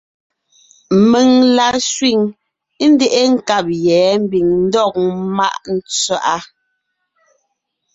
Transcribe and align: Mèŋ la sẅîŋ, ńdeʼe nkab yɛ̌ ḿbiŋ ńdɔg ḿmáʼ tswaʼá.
Mèŋ 1.09 1.27
la 1.55 1.67
sẅîŋ, 1.91 2.19
ńdeʼe 2.89 3.21
nkab 3.33 3.67
yɛ̌ 3.85 4.05
ḿbiŋ 4.25 4.47
ńdɔg 4.65 4.93
ḿmáʼ 5.23 5.55
tswaʼá. 5.91 6.37